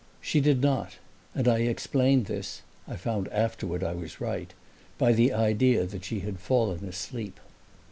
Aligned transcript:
She 0.19 0.41
did 0.41 0.61
not, 0.63 0.93
and 1.35 1.47
I 1.47 1.59
explained 1.59 2.25
this 2.25 2.63
(I 2.87 2.95
found 2.95 3.27
afterward 3.27 3.83
I 3.83 3.93
was 3.93 4.19
right) 4.19 4.51
by 4.97 5.13
the 5.13 5.31
idea 5.31 5.85
that 5.85 6.05
she 6.05 6.21
had 6.21 6.39
fallen 6.39 6.83
asleep. 6.85 7.39